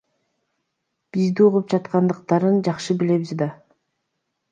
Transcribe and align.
Бизди 1.17 1.43
угуп 1.47 1.67
жаткандыктарын 1.73 2.57
жакшы 2.69 2.97
билебиз 3.03 3.35
да. 3.43 3.49